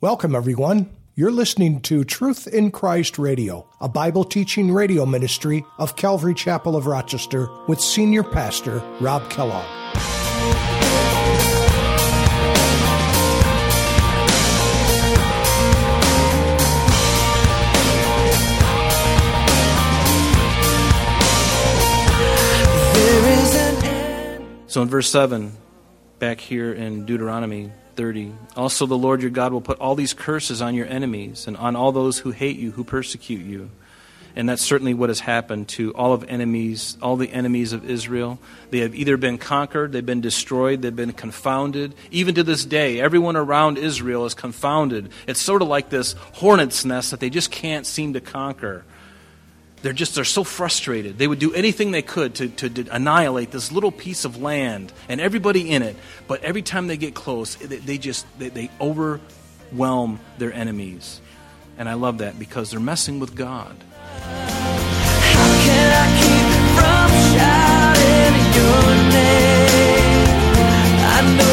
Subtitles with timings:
[0.00, 0.90] Welcome, everyone.
[1.16, 6.76] You're listening to Truth in Christ Radio, a Bible teaching radio ministry of Calvary Chapel
[6.76, 9.66] of Rochester with Senior Pastor Rob Kellogg.
[24.68, 25.56] So in verse 7,
[26.20, 30.62] back here in Deuteronomy 30, also the Lord your God will put all these curses
[30.62, 33.70] on your enemies and on all those who hate you, who persecute you.
[34.36, 38.38] And that's certainly what has happened to all of enemies, all the enemies of Israel.
[38.70, 41.92] They have either been conquered, they've been destroyed, they've been confounded.
[42.12, 45.10] Even to this day, everyone around Israel is confounded.
[45.26, 48.84] It's sort of like this hornet's nest that they just can't seem to conquer
[49.82, 51.18] they're just they're so frustrated.
[51.18, 54.92] They would do anything they could to, to, to, annihilate this little piece of land
[55.08, 55.96] and everybody in it.
[56.26, 61.20] But every time they get close they, they just they, they overwhelm their enemies.
[61.76, 63.76] And i love that because they're messing with god.
[71.10, 71.47] I know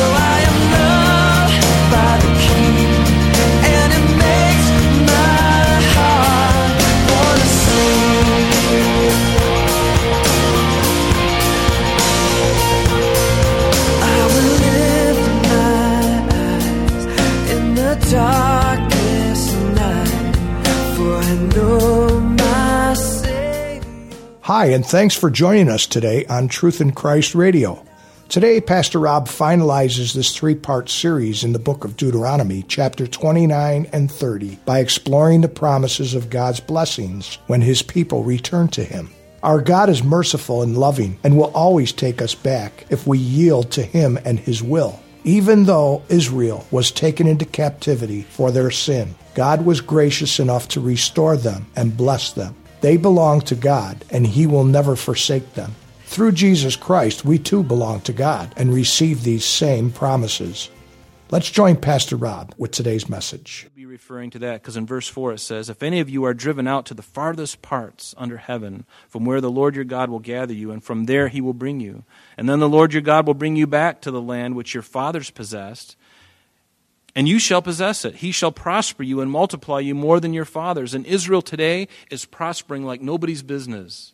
[24.46, 27.84] Hi, and thanks for joining us today on Truth in Christ Radio.
[28.30, 33.88] Today, Pastor Rob finalizes this three part series in the book of Deuteronomy, chapter 29
[33.92, 39.10] and 30, by exploring the promises of God's blessings when his people return to him.
[39.42, 43.72] Our God is merciful and loving and will always take us back if we yield
[43.72, 45.00] to him and his will.
[45.24, 50.82] Even though Israel was taken into captivity for their sin, God was gracious enough to
[50.82, 52.56] restore them and bless them.
[52.86, 55.74] They belong to God, and He will never forsake them.
[56.04, 60.70] Through Jesus Christ, we too belong to God and receive these same promises.
[61.32, 63.68] Let's join Pastor Rob with today's message.
[63.74, 66.36] Be referring to that because in verse 4 it says, If any of you are
[66.36, 70.20] driven out to the farthest parts under heaven, from where the Lord your God will
[70.20, 72.04] gather you, and from there he will bring you,
[72.38, 74.84] and then the Lord your God will bring you back to the land which your
[74.84, 75.98] fathers possessed,
[77.16, 78.16] and you shall possess it.
[78.16, 80.94] He shall prosper you and multiply you more than your fathers.
[80.94, 84.14] And Israel today is prospering like nobody's business.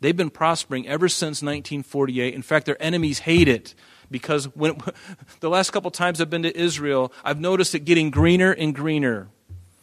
[0.00, 2.34] They've been prospering ever since 1948.
[2.34, 3.74] In fact, their enemies hate it
[4.10, 4.80] because when
[5.40, 9.28] the last couple times I've been to Israel, I've noticed it getting greener and greener.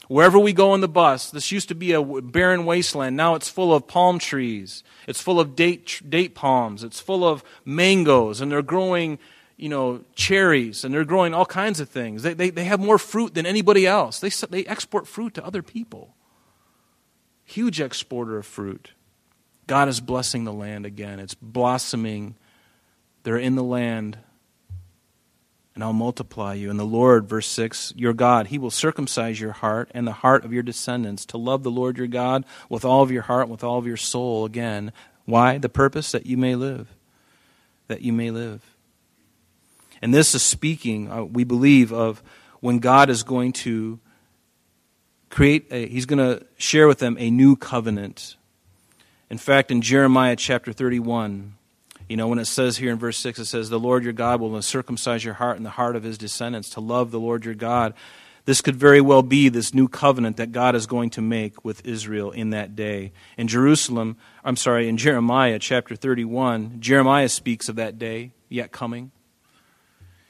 [0.07, 3.15] Wherever we go on the bus, this used to be a barren wasteland.
[3.15, 4.83] Now it's full of palm trees.
[5.05, 6.83] It's full of date, date palms.
[6.83, 9.19] It's full of mangoes, and they're growing
[9.59, 12.23] you know, cherries and they're growing all kinds of things.
[12.23, 14.19] They, they, they have more fruit than anybody else.
[14.19, 16.15] They, they export fruit to other people.
[17.43, 18.91] Huge exporter of fruit.
[19.67, 21.19] God is blessing the land again.
[21.19, 22.35] It's blossoming.
[23.23, 24.17] They're in the land.
[25.75, 26.69] And I'll multiply you.
[26.69, 30.45] And the Lord, verse 6, your God, He will circumcise your heart and the heart
[30.45, 33.63] of your descendants to love the Lord your God with all of your heart, with
[33.63, 34.93] all of your soul again.
[35.25, 35.57] Why?
[35.57, 36.87] The purpose that you may live.
[37.87, 38.61] That you may live.
[40.01, 42.23] And this is speaking, uh, we believe, of
[42.61, 43.99] when God is going to
[45.29, 48.35] create a, he's going to share with them a new covenant.
[49.29, 51.55] In fact, in Jeremiah chapter 31,
[52.07, 54.41] you know, when it says here in verse 6, it says, The Lord your God
[54.41, 57.53] will circumcise your heart and the heart of his descendants to love the Lord your
[57.53, 57.93] God.
[58.45, 61.85] This could very well be this new covenant that God is going to make with
[61.85, 63.11] Israel in that day.
[63.37, 69.11] In Jerusalem, I'm sorry, in Jeremiah chapter 31, Jeremiah speaks of that day yet coming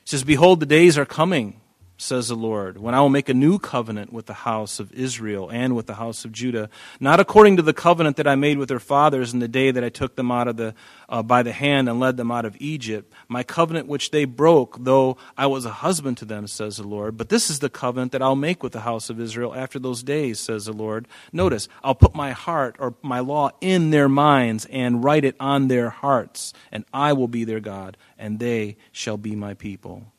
[0.10, 1.59] says, Behold, the days are coming,
[2.02, 5.50] says the Lord, when I will make a new covenant with the house of Israel
[5.50, 8.70] and with the house of Judah, not according to the covenant that I made with
[8.70, 10.74] their fathers in the day that I took them out of the,
[11.10, 14.78] uh, by the hand and led them out of Egypt, my covenant which they broke,
[14.80, 17.18] though I was a husband to them, says the Lord.
[17.18, 20.02] But this is the covenant that I'll make with the house of Israel after those
[20.02, 21.08] days, says the Lord.
[21.34, 25.68] Notice, I'll put my heart or my law in their minds and write it on
[25.68, 30.12] their hearts, and I will be their God and they shall be my people.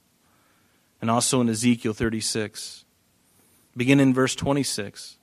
[1.00, 2.84] And also in Ezekiel 36,
[3.76, 5.16] begin in verse 26,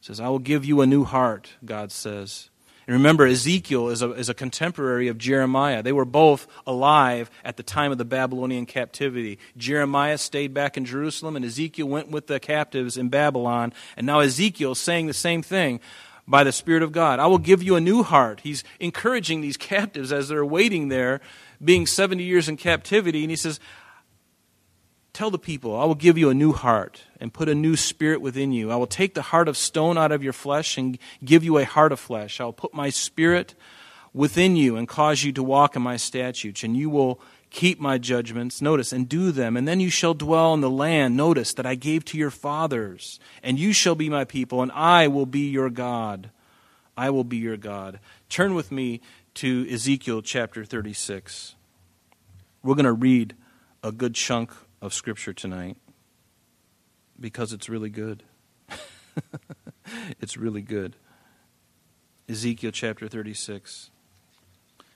[0.00, 2.50] says, I will give you a new heart, God says.
[2.86, 5.82] And remember, Ezekiel is a, is a contemporary of Jeremiah.
[5.82, 9.40] They were both alive at the time of the Babylonian captivity.
[9.56, 13.72] Jeremiah stayed back in Jerusalem, and Ezekiel went with the captives in Babylon.
[13.96, 15.80] And now Ezekiel is saying the same thing
[16.28, 17.18] by the Spirit of God.
[17.18, 18.40] I will give you a new heart.
[18.44, 21.20] He's encouraging these captives as they're waiting there
[21.64, 23.58] being 70 years in captivity, and he says,
[25.16, 28.20] Tell the people, I will give you a new heart and put a new spirit
[28.20, 28.70] within you.
[28.70, 31.64] I will take the heart of stone out of your flesh and give you a
[31.64, 32.38] heart of flesh.
[32.38, 33.54] I will put my spirit
[34.12, 37.18] within you and cause you to walk in my statutes, and you will
[37.48, 39.56] keep my judgments, notice, and do them.
[39.56, 43.18] And then you shall dwell in the land, notice, that I gave to your fathers.
[43.42, 46.28] And you shall be my people, and I will be your God.
[46.94, 48.00] I will be your God.
[48.28, 49.00] Turn with me
[49.36, 51.54] to Ezekiel chapter 36.
[52.62, 53.34] We're going to read
[53.82, 55.76] a good chunk of Scripture tonight
[57.18, 58.22] because it's really good.
[60.20, 60.96] it's really good.
[62.28, 63.90] Ezekiel chapter 36.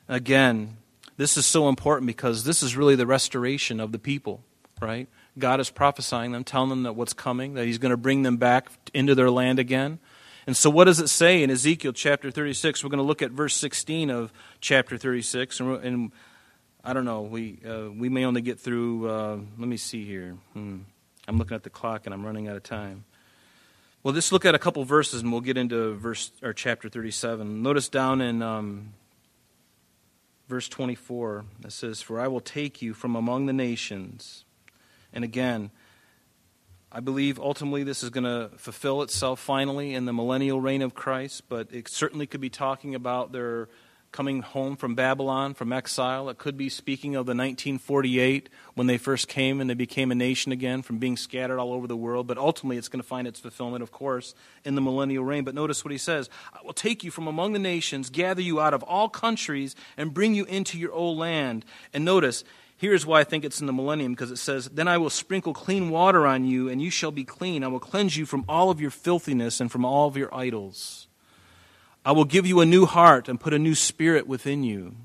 [0.09, 0.77] Again,
[1.17, 4.43] this is so important because this is really the restoration of the people,
[4.81, 5.09] right?
[5.38, 8.37] God is prophesying them, telling them that what's coming, that He's going to bring them
[8.37, 9.99] back into their land again.
[10.47, 12.83] And so, what does it say in Ezekiel chapter 36?
[12.83, 15.61] We're going to look at verse 16 of chapter 36.
[15.61, 16.12] And,
[16.82, 20.37] I don't know, we, uh, we may only get through, uh, let me see here.
[20.55, 20.79] Hmm.
[21.29, 23.05] I'm looking at the clock and I'm running out of time.
[24.03, 27.62] Well, let's look at a couple verses and we'll get into verse or chapter 37.
[27.62, 28.94] Notice down in um,
[30.49, 34.44] verse 24, it says, For I will take you from among the nations.
[35.12, 35.71] And again,
[36.91, 40.94] I believe ultimately this is going to fulfill itself finally in the millennial reign of
[40.94, 43.69] Christ, but it certainly could be talking about their
[44.12, 46.29] coming home from Babylon, from exile.
[46.29, 50.15] It could be speaking of the 1948 when they first came and they became a
[50.15, 52.27] nation again from being scattered all over the world.
[52.27, 54.35] But ultimately, it's going to find its fulfillment, of course,
[54.65, 55.45] in the millennial reign.
[55.45, 58.61] But notice what he says I will take you from among the nations, gather you
[58.61, 61.65] out of all countries, and bring you into your old land.
[61.93, 62.45] And notice,
[62.81, 65.53] Here's why I think it's in the millennium, because it says, Then I will sprinkle
[65.53, 67.62] clean water on you, and you shall be clean.
[67.62, 71.07] I will cleanse you from all of your filthiness and from all of your idols.
[72.05, 74.97] I will give you a new heart and put a new spirit within you.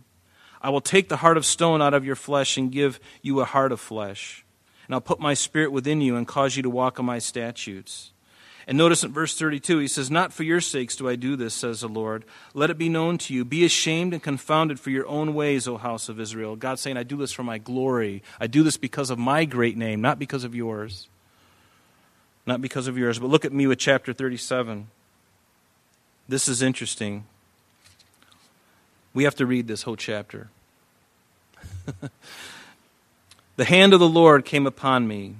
[0.61, 3.45] I will take the heart of stone out of your flesh and give you a
[3.45, 4.45] heart of flesh.
[4.87, 8.11] And I'll put my spirit within you and cause you to walk on my statutes.
[8.67, 11.53] And notice in verse 32, he says, Not for your sakes do I do this,
[11.53, 12.25] says the Lord.
[12.55, 13.45] Let it be known to you.
[13.45, 16.55] Be ashamed and confounded for your own ways, O house of Israel.
[16.55, 18.23] God saying, I do this for my glory.
[18.39, 21.09] I do this because of my great name, not because of yours.
[22.47, 23.19] Not because of yours.
[23.19, 24.87] But look at me with chapter 37.
[26.27, 27.25] This is interesting.
[29.13, 30.49] We have to read this whole chapter.
[33.55, 35.35] the hand of the Lord came upon me,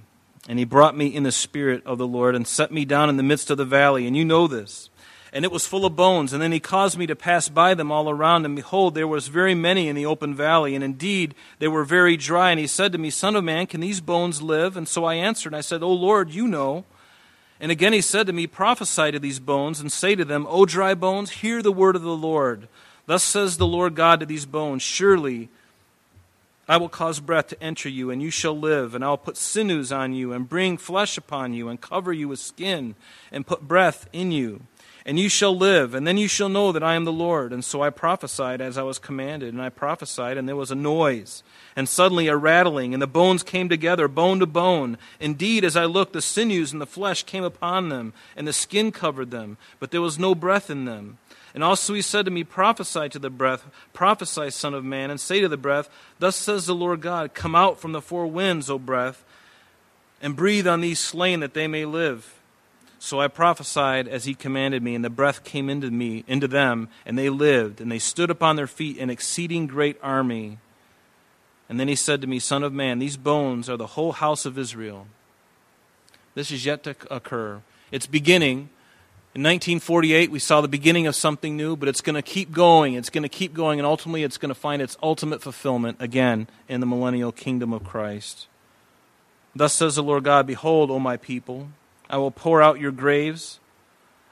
[0.48, 3.18] and he brought me in the spirit of the Lord and set me down in
[3.18, 4.06] the midst of the valley.
[4.06, 4.90] And you know this.
[5.34, 6.32] And it was full of bones.
[6.32, 8.46] And then he caused me to pass by them all around.
[8.46, 10.76] And behold, there was very many in the open valley.
[10.76, 12.52] And indeed, they were very dry.
[12.52, 14.78] And he said to me, Son of man, can these bones live?
[14.78, 16.86] And so I answered, and I said, O Lord, you know.
[17.60, 20.66] And again he said to me, Prophesy to these bones, and say to them, O
[20.66, 22.68] dry bones, hear the word of the Lord.
[23.06, 25.50] Thus says the Lord God to these bones Surely
[26.68, 29.38] I will cause breath to enter you, and you shall live, and I will put
[29.38, 32.96] sinews on you, and bring flesh upon you, and cover you with skin,
[33.32, 34.62] and put breath in you
[35.06, 37.54] and you shall live, and then you shall know that I am the Lord.
[37.54, 40.76] And so I prophesied as I was commanded, and I prophesied, and there was a
[40.76, 41.44] noise,
[41.76, 44.98] and suddenly a rattling, and the bones came together, bone to bone.
[45.20, 48.92] Indeed, as I looked, the sinews and the flesh came upon them, and the skin
[48.92, 51.20] covered them, but there was no breath in them.
[51.54, 53.64] And also he said to me, Prophesy to the breath,
[53.94, 55.88] prophesy, Son of Man, and say to the breath,
[56.18, 59.24] Thus says the Lord God, Come out from the four winds, O breath,
[60.20, 62.35] and breathe on these slain that they may live.
[63.06, 66.90] So I prophesied as he commanded me, and the breath came into me, into them,
[67.06, 70.58] and they lived, and they stood upon their feet, an exceeding great army.
[71.70, 74.44] And then he said to me, Son of man, these bones are the whole house
[74.48, 75.06] of Israel.
[76.34, 77.62] This is yet to occur.
[77.92, 78.70] It's beginning.
[79.36, 82.96] In 1948, we saw the beginning of something new, but it's going to keep going.
[82.96, 86.48] It's going to keep going, and ultimately, it's going to find its ultimate fulfillment again
[86.68, 88.48] in the millennial kingdom of Christ.
[89.56, 91.70] Thus says the Lord God Behold, O my people,
[92.10, 93.60] I will pour out your graves.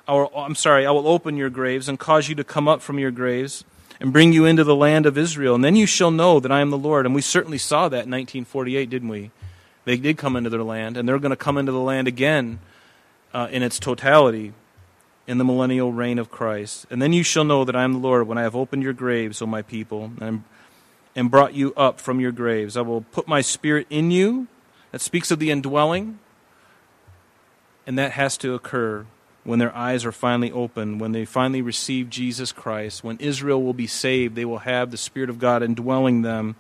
[0.08, 2.82] I will, I'm sorry, I will open your graves and cause you to come up
[2.82, 3.64] from your graves
[4.00, 5.56] and bring you into the land of Israel.
[5.56, 7.06] And then you shall know that I am the Lord.
[7.06, 9.32] And we certainly saw that in 1948, didn't we?
[9.86, 12.60] They did come into their land, and they're going to come into the land again
[13.34, 14.54] uh, in its totality
[15.28, 16.86] in the millennial reign of Christ.
[16.90, 18.94] And then you shall know that I am the Lord when I have opened your
[18.94, 20.44] graves, O my people, and,
[21.16, 22.76] and brought you up from your graves.
[22.76, 24.48] I will put my spirit in you.
[24.92, 26.20] That speaks of the indwelling.
[27.86, 29.06] And that has to occur
[29.44, 33.74] when their eyes are finally open, when they finally receive Jesus Christ, when Israel will
[33.74, 36.56] be saved, they will have the Spirit of God indwelling them.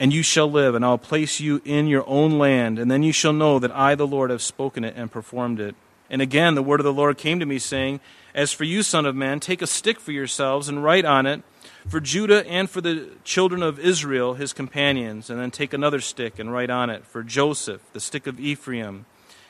[0.00, 3.12] And you shall live, and I'll place you in your own land, and then you
[3.12, 5.76] shall know that I, the Lord, have spoken it and performed it.
[6.10, 8.00] And again, the word of the Lord came to me, saying,
[8.34, 11.42] As for you, Son of Man, take a stick for yourselves and write on it
[11.88, 16.38] For Judah and for the children of Israel, his companions, and then take another stick
[16.40, 19.06] and write on it, For Joseph, the stick of Ephraim,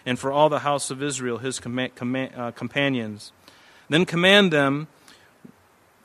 [0.06, 3.32] and for all the house of Israel, his com- com- uh, companions.
[3.88, 4.88] Then command them,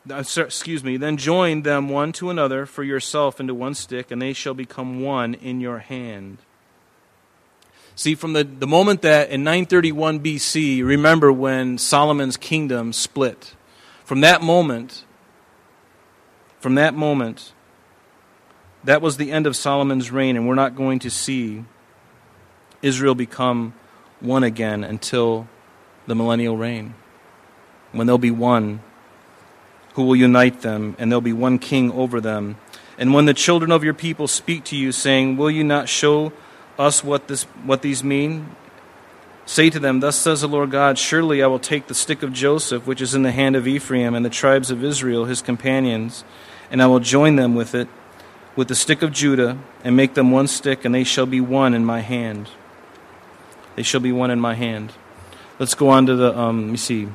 [0.10, 4.22] uh, excuse me, then join them one to another for yourself into one stick, and
[4.22, 6.39] they shall become one in your hand.
[7.96, 13.56] See, from the, the moment that in 931 BC, remember when Solomon's kingdom split.
[14.06, 15.03] From that moment,
[16.60, 17.51] from that moment,
[18.84, 21.65] that was the end of Solomon's reign, and we're not going to see
[22.82, 23.74] Israel become
[24.19, 25.47] one again until
[26.07, 26.93] the millennial reign,
[27.91, 28.81] when there'll be one
[29.93, 32.57] who will unite them, and there'll be one king over them.
[32.97, 36.31] And when the children of your people speak to you, saying, Will you not show
[36.77, 38.55] us what, this, what these mean?
[39.45, 42.33] Say to them, Thus says the Lord God, Surely I will take the stick of
[42.33, 46.23] Joseph, which is in the hand of Ephraim, and the tribes of Israel, his companions,
[46.69, 47.88] and I will join them with it,
[48.55, 51.73] with the stick of Judah, and make them one stick, and they shall be one
[51.73, 52.49] in my hand.
[53.79, 54.91] They shall be one in my hand.
[55.57, 57.07] Let's go on to the, um, let me see,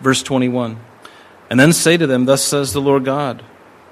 [0.00, 0.80] verse 21.
[1.50, 3.44] And then say to them, Thus says the Lord God,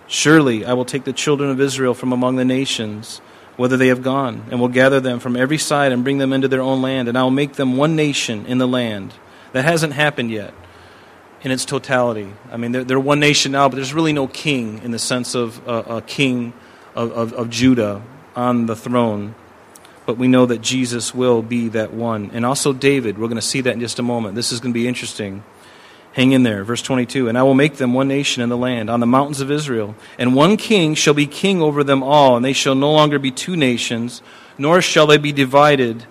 [0.07, 3.19] Surely I will take the children of Israel from among the nations,
[3.59, 6.49] whether they have gone, and will gather them from every side and bring them into
[6.49, 9.13] their own land, and I will make them one nation in the land.
[9.53, 10.55] That hasn't happened yet
[11.43, 12.33] in its totality.
[12.51, 15.35] I mean, they're, they're one nation now, but there's really no king in the sense
[15.35, 16.55] of uh, a king
[16.95, 18.03] of, of, of Judah
[18.35, 19.35] on the throne
[20.07, 22.31] but we know that Jesus will be that one.
[22.33, 23.19] And also David.
[23.19, 24.37] We're going to see that in just a moment.
[24.37, 25.43] This is going to be interesting.
[26.13, 26.65] Hang in there.
[26.65, 29.41] Verse 22 And I will make them one nation in the land, on the mountains
[29.41, 29.97] of Israel.
[30.19, 33.33] And one king shall be king over them all, and they shall no longer be
[33.33, 34.23] two nations,
[34.57, 36.07] nor shall they be divided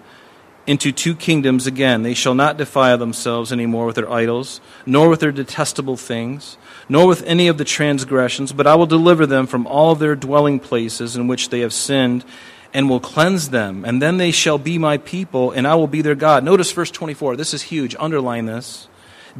[0.68, 2.04] into two kingdoms again.
[2.04, 6.58] They shall not defile themselves any more with their idols, nor with their detestable things,
[6.90, 10.60] nor with any of the transgressions, but I will deliver them from all their dwelling
[10.60, 12.25] places in which they have sinned
[12.74, 16.02] and will cleanse them, and then they shall be my people, and I will be
[16.02, 16.44] their God.
[16.44, 17.36] Notice verse 24.
[17.36, 17.96] This is huge.
[18.00, 18.88] Underline this.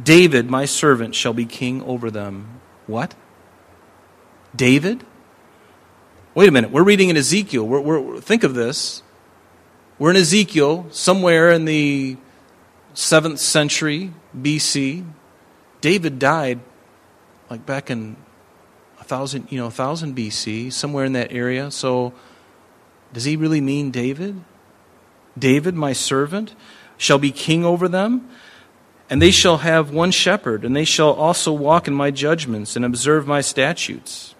[0.02, 2.60] David, my servant, shall be king over them.
[2.86, 3.14] What?
[4.54, 5.04] David?
[6.34, 6.70] Wait a minute.
[6.70, 7.66] We're reading in Ezekiel.
[7.66, 9.02] We're, we're, think of this.
[9.98, 12.18] We're in Ezekiel, somewhere in the
[12.94, 15.06] 7th century BC.
[15.80, 16.60] David died
[17.48, 18.16] like back in
[19.00, 21.70] a thousand, you know, a thousand BC, somewhere in that area.
[21.70, 22.12] So
[23.12, 24.40] does he really mean David?
[25.38, 26.54] David, my servant,
[26.96, 28.28] shall be king over them,
[29.08, 32.84] and they shall have one shepherd, and they shall also walk in my judgments and
[32.84, 34.34] observe my statutes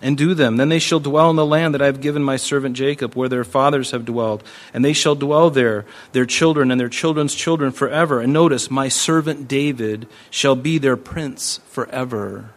[0.00, 0.56] and do them.
[0.56, 3.28] Then they shall dwell in the land that I have given my servant Jacob, where
[3.28, 7.72] their fathers have dwelled, and they shall dwell there, their children and their children's children
[7.72, 8.20] forever.
[8.20, 12.53] And notice, my servant David shall be their prince forever.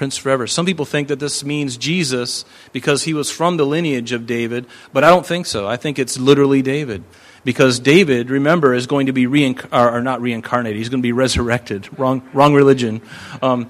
[0.00, 0.46] Prince forever.
[0.46, 4.64] Some people think that this means Jesus because he was from the lineage of David,
[4.94, 5.68] but I don't think so.
[5.68, 7.04] I think it's literally David.
[7.44, 11.12] Because David, remember, is going to be reincarnated, or not reincarnated, he's going to be
[11.12, 11.98] resurrected.
[11.98, 13.02] Wrong, wrong religion.
[13.42, 13.68] Um,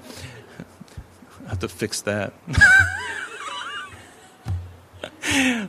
[1.47, 2.31] I have to fix that.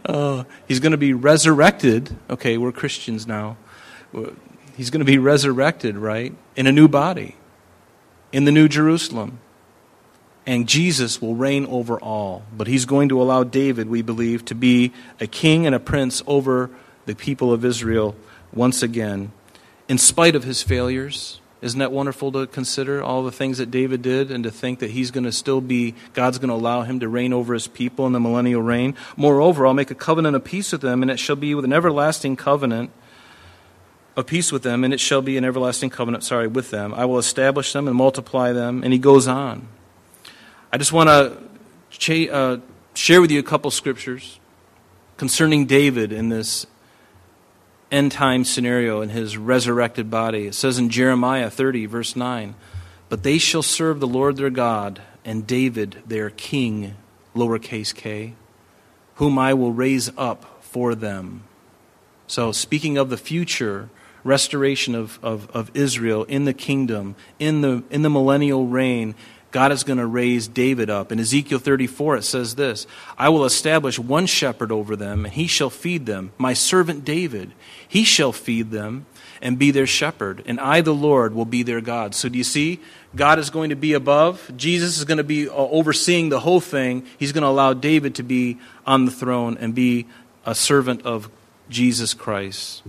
[0.06, 2.14] uh, he's going to be resurrected.
[2.30, 3.56] Okay, we're Christians now.
[4.76, 6.32] He's going to be resurrected, right?
[6.54, 7.34] In a new body,
[8.30, 9.40] in the New Jerusalem
[10.46, 12.42] and Jesus will reign over all.
[12.56, 16.22] But he's going to allow David, we believe, to be a king and a prince
[16.26, 16.70] over
[17.06, 18.14] the people of Israel
[18.52, 19.32] once again,
[19.88, 21.40] in spite of his failures.
[21.60, 24.90] Isn't that wonderful to consider all the things that David did and to think that
[24.90, 28.04] he's going to still be, God's going to allow him to reign over his people
[28.06, 28.96] in the millennial reign?
[29.16, 31.72] Moreover, I'll make a covenant of peace with them, and it shall be with an
[31.72, 32.90] everlasting covenant
[34.16, 36.92] of peace with them, and it shall be an everlasting covenant, sorry, with them.
[36.94, 38.82] I will establish them and multiply them.
[38.82, 39.68] And he goes on.
[40.74, 42.56] I just want to uh,
[42.94, 44.40] share with you a couple scriptures
[45.18, 46.66] concerning David in this
[47.90, 50.46] end time scenario in his resurrected body.
[50.46, 52.54] It says in Jeremiah 30, verse 9,
[53.10, 56.96] But they shall serve the Lord their God and David their king,
[57.36, 58.32] lowercase k,
[59.16, 61.42] whom I will raise up for them.
[62.26, 63.90] So, speaking of the future
[64.24, 69.14] restoration of, of, of Israel in the kingdom, in the, in the millennial reign,
[69.52, 71.12] God is going to raise David up.
[71.12, 75.46] In Ezekiel 34, it says this I will establish one shepherd over them, and he
[75.46, 76.32] shall feed them.
[76.38, 77.52] My servant David,
[77.86, 79.06] he shall feed them
[79.42, 82.14] and be their shepherd, and I, the Lord, will be their God.
[82.14, 82.80] So, do you see?
[83.14, 84.50] God is going to be above.
[84.56, 87.04] Jesus is going to be uh, overseeing the whole thing.
[87.18, 90.06] He's going to allow David to be on the throne and be
[90.46, 91.28] a servant of
[91.68, 92.82] Jesus Christ.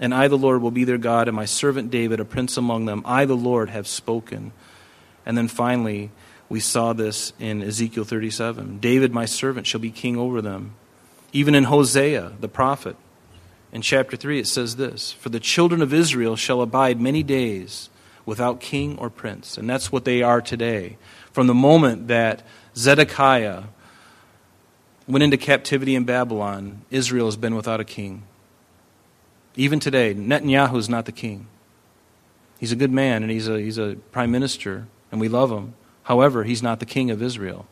[0.00, 2.86] And I, the Lord, will be their God, and my servant David, a prince among
[2.86, 3.02] them.
[3.04, 4.52] I, the Lord, have spoken.
[5.28, 6.10] And then finally,
[6.48, 8.78] we saw this in Ezekiel 37.
[8.78, 10.72] David, my servant, shall be king over them.
[11.34, 12.96] Even in Hosea, the prophet,
[13.70, 17.90] in chapter 3, it says this For the children of Israel shall abide many days
[18.24, 19.58] without king or prince.
[19.58, 20.96] And that's what they are today.
[21.30, 22.42] From the moment that
[22.74, 23.64] Zedekiah
[25.06, 28.22] went into captivity in Babylon, Israel has been without a king.
[29.56, 31.48] Even today, Netanyahu is not the king.
[32.58, 35.74] He's a good man and he's a, he's a prime minister, and we love him.
[36.04, 37.66] However, he's not the king of Israel.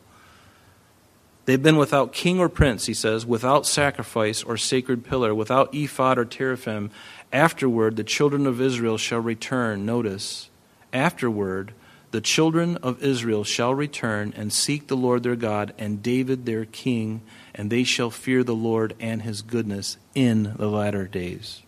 [1.45, 6.17] They've been without king or prince, he says, without sacrifice or sacred pillar, without ephod
[6.17, 6.91] or teraphim.
[7.31, 9.85] Afterward, the children of Israel shall return.
[9.85, 10.49] Notice,
[10.91, 11.73] afterward,
[12.11, 16.65] the children of Israel shall return and seek the Lord their God and David their
[16.65, 17.21] king,
[17.55, 21.61] and they shall fear the Lord and his goodness in the latter days.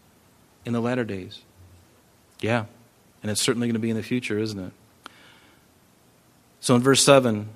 [0.66, 1.42] In the latter days.
[2.42, 2.66] Yeah.
[3.22, 4.74] And it's certainly going to be in the future, isn't it?
[6.62, 7.50] So in verse 7,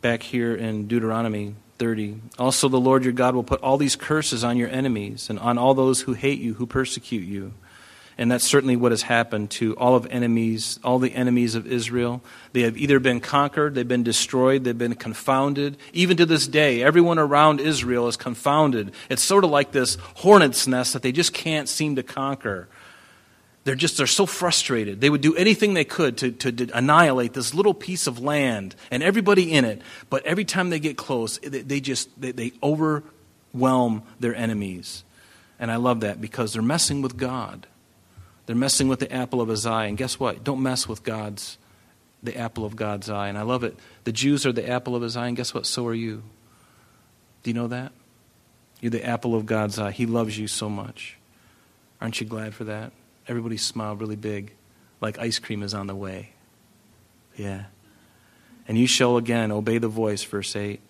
[0.00, 2.20] back here in Deuteronomy 30.
[2.38, 5.58] Also, the Lord your God will put all these curses on your enemies and on
[5.58, 7.52] all those who hate you, who persecute you.
[8.20, 12.20] And that's certainly what has happened to all of enemies, all the enemies of Israel.
[12.52, 15.76] They have either been conquered, they've been destroyed, they've been confounded.
[15.92, 18.92] Even to this day, everyone around Israel is confounded.
[19.08, 22.66] It's sort of like this hornet's nest that they just can't seem to conquer
[23.68, 25.02] they're just they're so frustrated.
[25.02, 29.02] They would do anything they could to, to, annihilate this little piece of land and
[29.02, 29.82] everybody in it.
[30.08, 35.04] But every time they get close they, they just they, they overwhelm their enemies.
[35.58, 37.66] And i love that because they're messing with god.
[38.46, 39.84] They're messing with the apple of his eye.
[39.84, 40.42] And guess what?
[40.42, 41.58] Don't mess with god's
[42.22, 43.28] the apple of god's eye.
[43.28, 43.76] And i love it.
[44.04, 45.26] The jews are the apple of his eye.
[45.26, 45.66] And guess what?
[45.66, 46.22] So are you.
[47.42, 47.92] Do you know that?
[48.80, 49.90] You're the apple of god's eye.
[49.90, 51.18] He loves you so much.
[52.00, 52.92] Aren't you glad for that
[53.28, 54.54] Everybody smiled really big,
[55.02, 56.30] like ice cream is on the way.
[57.36, 57.64] Yeah.
[58.66, 60.80] And you shall again obey the voice, verse 8,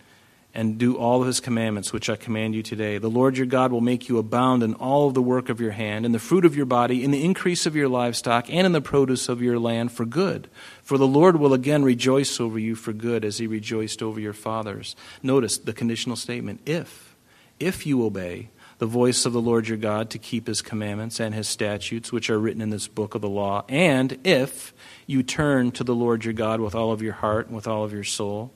[0.55, 2.99] and do all of his commandments which I command you today.
[2.99, 5.73] The Lord your God will make you abound in all of the work of your
[5.73, 8.73] hand, in the fruit of your body, in the increase of your livestock, and in
[8.73, 10.49] the produce of your land for good.
[10.83, 14.33] For the Lord will again rejoice over you for good, as he rejoiced over your
[14.33, 14.97] fathers.
[15.23, 17.17] Notice the conditional statement if,
[17.59, 21.35] if you obey the voice of the Lord your God to keep his commandments and
[21.35, 24.73] his statutes, which are written in this book of the law, and if
[25.07, 27.85] you turn to the Lord your God with all of your heart and with all
[27.85, 28.53] of your soul.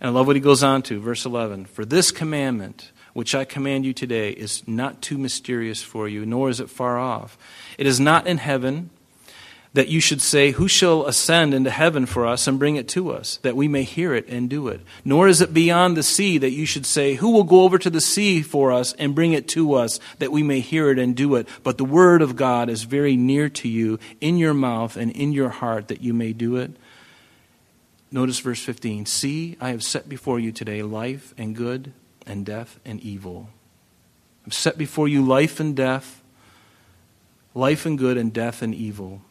[0.00, 1.66] And I love what he goes on to, verse 11.
[1.66, 6.48] For this commandment, which I command you today, is not too mysterious for you, nor
[6.48, 7.36] is it far off.
[7.76, 8.90] It is not in heaven
[9.72, 13.10] that you should say, Who shall ascend into heaven for us and bring it to
[13.10, 14.80] us, that we may hear it and do it?
[15.04, 17.90] Nor is it beyond the sea that you should say, Who will go over to
[17.90, 21.14] the sea for us and bring it to us, that we may hear it and
[21.14, 21.48] do it?
[21.62, 25.32] But the word of God is very near to you, in your mouth and in
[25.32, 26.72] your heart, that you may do it.
[28.10, 31.92] Notice verse 15 See, I have set before you today life and good,
[32.26, 33.50] and death and evil.
[34.44, 36.22] I've set before you life and death,
[37.54, 39.22] life and good, and death and evil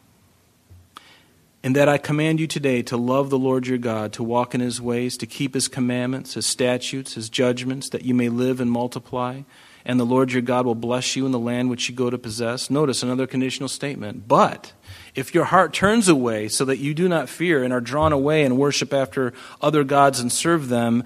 [1.69, 4.59] and that I command you today to love the Lord your God, to walk in
[4.59, 8.71] his ways, to keep his commandments, his statutes, his judgments, that you may live and
[8.71, 9.43] multiply.
[9.85, 12.17] And the Lord your God will bless you in the land which you go to
[12.17, 12.71] possess.
[12.71, 14.27] Notice another conditional statement.
[14.27, 14.73] But
[15.13, 18.41] if your heart turns away so that you do not fear and are drawn away
[18.45, 21.03] and worship after other gods and serve them,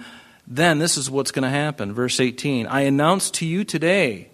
[0.48, 1.92] then this is what's going to happen.
[1.92, 4.30] Verse 18 I announce to you today,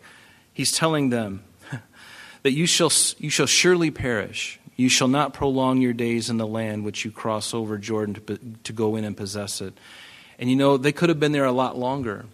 [0.54, 1.44] he's telling them,
[2.44, 4.59] that you shall, you shall surely perish.
[4.80, 8.40] You shall not prolong your days in the land which you cross over Jordan to,
[8.64, 9.74] to go in and possess it.
[10.40, 12.28] And you know, they could have been there a lot longer.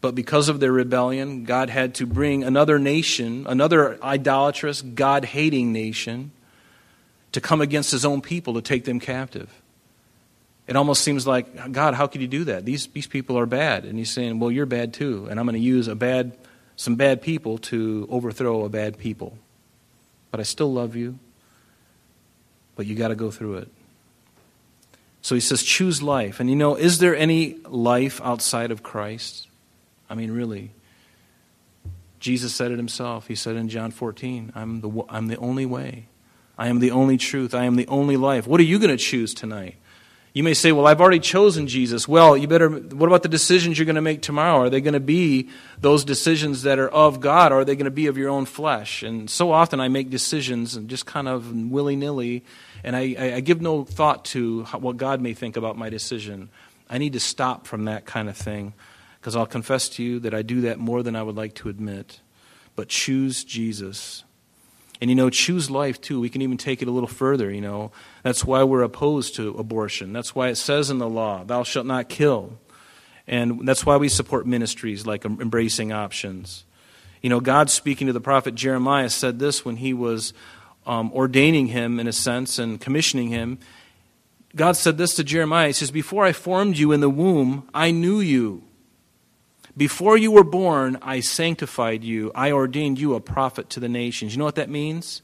[0.00, 5.72] But because of their rebellion, God had to bring another nation, another idolatrous, God hating
[5.72, 6.32] nation,
[7.30, 9.62] to come against his own people to take them captive.
[10.66, 12.64] It almost seems like, God, how could you do that?
[12.64, 13.84] These, these people are bad.
[13.84, 15.28] And he's saying, well, you're bad too.
[15.30, 16.36] And I'm going to use a bad,
[16.74, 19.38] some bad people to overthrow a bad people.
[20.32, 21.20] But I still love you
[22.76, 23.68] but you got to go through it.
[25.20, 26.40] So he says, choose life.
[26.40, 29.46] And you know, is there any life outside of Christ?
[30.10, 30.72] I mean, really.
[32.18, 33.28] Jesus said it himself.
[33.28, 36.06] He said in John 14, I'm the, I'm the only way.
[36.58, 37.54] I am the only truth.
[37.54, 38.46] I am the only life.
[38.46, 39.76] What are you going to choose tonight?
[40.34, 42.08] You may say, Well, I've already chosen Jesus.
[42.08, 44.62] Well, you better, what about the decisions you're going to make tomorrow?
[44.62, 47.84] Are they going to be those decisions that are of God, or are they going
[47.84, 49.02] to be of your own flesh?
[49.02, 52.44] And so often I make decisions and just kind of willy nilly,
[52.82, 56.48] and I, I, give no thought to what God may think about my decision.
[56.88, 58.72] I need to stop from that kind of thing,
[59.20, 61.68] because I'll confess to you that I do that more than I would like to
[61.68, 62.20] admit.
[62.74, 64.24] But choose Jesus.
[65.02, 66.20] And, you know, choose life, too.
[66.20, 67.90] We can even take it a little further, you know.
[68.22, 70.12] That's why we're opposed to abortion.
[70.12, 72.52] That's why it says in the law, thou shalt not kill.
[73.26, 76.62] And that's why we support ministries like Embracing Options.
[77.20, 80.34] You know, God speaking to the prophet Jeremiah said this when he was
[80.86, 83.58] um, ordaining him, in a sense, and commissioning him.
[84.54, 87.90] God said this to Jeremiah He says, Before I formed you in the womb, I
[87.90, 88.62] knew you.
[89.76, 92.30] Before you were born, I sanctified you.
[92.34, 94.32] I ordained you a prophet to the nations.
[94.32, 95.22] You know what that means?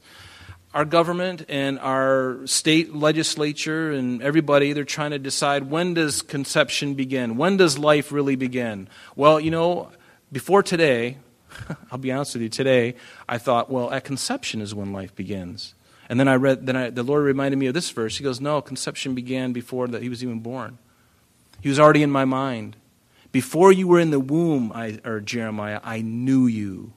[0.73, 6.95] Our government and our state legislature and everybody, they're trying to decide when does conception
[6.95, 7.37] begin?
[7.37, 8.87] When does life really begin?
[9.15, 9.91] Well, you know,
[10.31, 11.17] before today,
[11.91, 12.95] I'll be honest with you, today,
[13.27, 15.75] I thought, well, at conception is when life begins.
[16.07, 18.17] And then I read, then I, the Lord reminded me of this verse.
[18.17, 20.79] He goes, No, conception began before that he was even born.
[21.61, 22.75] He was already in my mind.
[23.31, 26.93] Before you were in the womb, I, or Jeremiah, I knew you.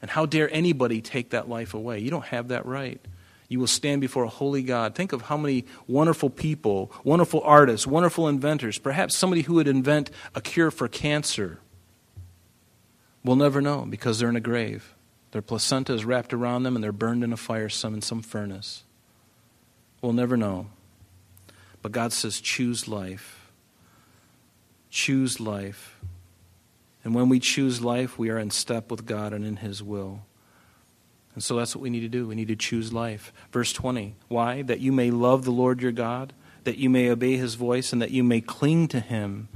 [0.00, 1.98] And how dare anybody take that life away?
[1.98, 3.00] You don't have that right.
[3.48, 4.94] You will stand before a holy God.
[4.94, 10.10] Think of how many wonderful people, wonderful artists, wonderful inventors, perhaps somebody who would invent
[10.34, 11.58] a cure for cancer.
[13.24, 14.94] We'll never know because they're in a grave.
[15.32, 18.22] Their placenta is wrapped around them and they're burned in a fire, some in some
[18.22, 18.84] furnace.
[20.00, 20.68] We'll never know.
[21.82, 23.35] But God says, choose life.
[24.96, 25.98] Choose life.
[27.04, 30.20] And when we choose life, we are in step with God and in His will.
[31.34, 32.26] And so that's what we need to do.
[32.26, 33.30] We need to choose life.
[33.52, 34.14] Verse 20.
[34.28, 34.62] Why?
[34.62, 36.32] That you may love the Lord your God,
[36.64, 39.48] that you may obey His voice, and that you may cling to Him.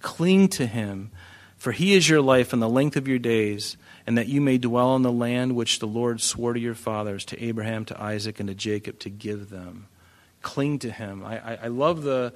[0.00, 1.10] Cling to Him.
[1.56, 3.76] For He is your life and the length of your days
[4.06, 7.24] and that you may dwell in the land which the Lord swore to your fathers,
[7.26, 9.86] to Abraham, to Isaac, and to Jacob, to give them.
[10.42, 11.24] Cling to him.
[11.24, 12.34] I, I, I love the.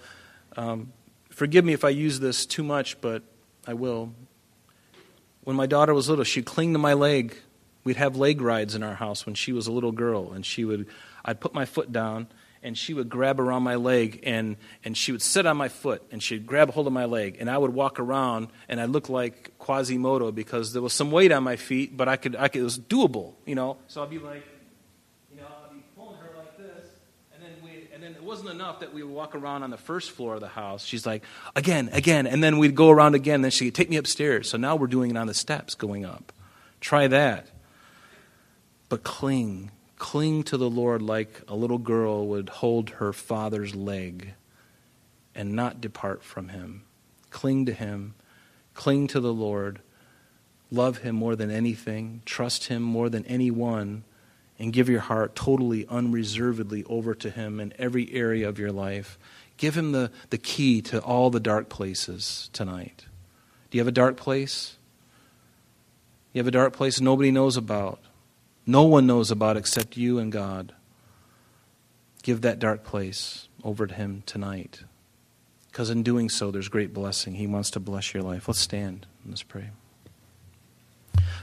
[0.56, 0.92] Um,
[1.38, 3.22] forgive me if I use this too much, but
[3.66, 4.12] I will.
[5.44, 7.36] When my daughter was little, she'd cling to my leg.
[7.84, 10.64] We'd have leg rides in our house when she was a little girl, and she
[10.64, 10.88] would.
[11.24, 12.26] I'd put my foot down,
[12.62, 16.02] and she would grab around my leg and, and she would sit on my foot
[16.10, 19.08] and she'd grab hold of my leg and I would walk around and I looked
[19.08, 22.60] like Quasimodo because there was some weight on my feet, but I could, I could
[22.60, 23.76] it was doable, you know.
[23.86, 24.44] So I'd be like,
[25.30, 26.88] you know, I'd be pulling her like this,
[27.32, 30.34] and then and it wasn't enough that we would walk around on the first floor
[30.34, 30.84] of the house.
[30.84, 31.22] She's like,
[31.54, 33.42] again, again, and then we'd go around again.
[33.42, 34.48] Then she'd take me upstairs.
[34.48, 36.32] So now we're doing it on the steps going up.
[36.80, 37.48] Try that.
[38.88, 44.34] But cling cling to the Lord like a little girl would hold her father's leg
[45.34, 46.84] and not depart from him.
[47.30, 48.14] Cling to him,
[48.74, 49.80] cling to the Lord,
[50.70, 54.04] love him more than anything, trust him more than anyone,
[54.58, 59.18] and give your heart totally, unreservedly over to him in every area of your life.
[59.56, 63.06] Give him the, the key to all the dark places tonight.
[63.70, 64.76] Do you have a dark place?
[66.32, 68.00] You have a dark place nobody knows about
[68.68, 70.74] no one knows about except you and God.
[72.22, 74.82] Give that dark place over to Him tonight.
[75.68, 77.36] Because in doing so, there's great blessing.
[77.36, 78.46] He wants to bless your life.
[78.46, 79.70] Let's stand and let's pray.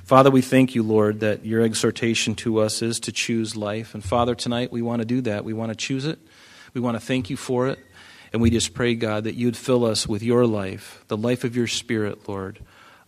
[0.05, 3.95] Father, we thank you, Lord, that your exhortation to us is to choose life.
[3.95, 5.43] And Father, tonight we want to do that.
[5.43, 6.19] We want to choose it.
[6.75, 7.79] We want to thank you for it.
[8.31, 11.55] And we just pray, God, that you'd fill us with your life, the life of
[11.55, 12.59] your Spirit, Lord.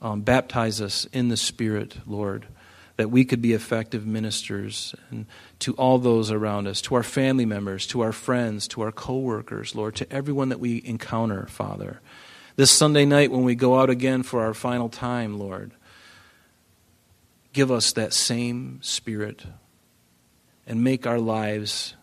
[0.01, 2.47] Um, baptize us in the Spirit, Lord
[2.95, 5.27] that we could be effective ministers and
[5.59, 9.75] to all those around us, to our family members, to our friends, to our coworkers,
[9.75, 12.01] Lord, to everyone that we encounter, Father.
[12.55, 15.73] This Sunday night when we go out again for our final time, Lord,
[17.57, 19.43] give us that same spirit
[20.67, 21.95] and make our lives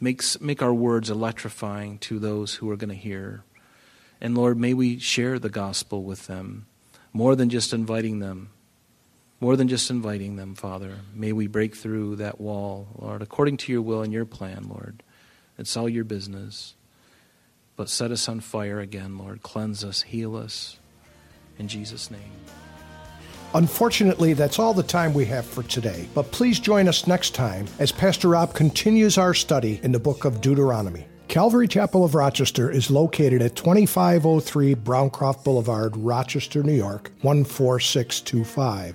[0.00, 3.44] make, make our words electrifying to those who are going to hear.
[4.20, 6.66] And Lord, may we share the gospel with them
[7.12, 8.50] more than just inviting them
[9.40, 10.96] more than just inviting them, Father.
[11.14, 15.04] May we break through that wall, Lord, according to your will and your plan, Lord.
[15.56, 16.74] It's all your business.
[17.76, 19.42] But set us on fire again, Lord.
[19.42, 20.80] Cleanse us, heal us.
[21.56, 22.32] In Jesus' name.
[23.54, 26.08] Unfortunately, that's all the time we have for today.
[26.14, 30.24] But please join us next time as Pastor Rob continues our study in the book
[30.24, 31.06] of Deuteronomy.
[31.28, 38.94] Calvary Chapel of Rochester is located at 2503 Browncroft Boulevard, Rochester, New York, 14625.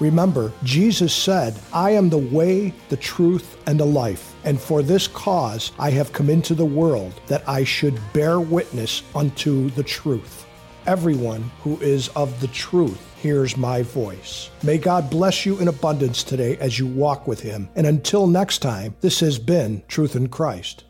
[0.00, 4.34] Remember, Jesus said, I am the way, the truth, and the life.
[4.44, 9.02] And for this cause I have come into the world, that I should bear witness
[9.14, 10.46] unto the truth.
[10.86, 14.50] Everyone who is of the truth hears my voice.
[14.62, 17.68] May God bless you in abundance today as you walk with Him.
[17.74, 20.84] And until next time, this has been Truth in Christ.